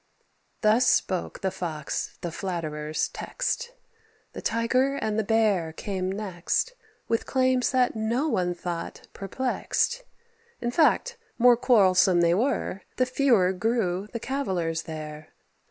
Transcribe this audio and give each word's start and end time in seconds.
Thus 0.61 0.87
spoke 0.87 1.41
the 1.41 1.51
Fox 1.51 2.17
the 2.21 2.31
flatterer's 2.31 3.07
text. 3.09 3.71
The 4.33 4.41
Tiger 4.41 4.95
and 4.95 5.19
the 5.19 5.23
Bear 5.23 5.73
came 5.73 6.11
next, 6.11 6.73
With 7.07 7.27
claims 7.27 7.69
that 7.69 7.95
no 7.95 8.27
one 8.27 8.55
thought 8.55 9.07
perplexed. 9.13 10.01
In 10.59 10.71
fact, 10.71 11.17
more 11.37 11.55
quarrelsome 11.55 12.21
they 12.21 12.33
were, 12.33 12.81
The 12.95 13.05
fewer 13.05 13.53
grew 13.53 14.07
the 14.11 14.19
cavillers 14.19 14.85
there. 14.85 15.33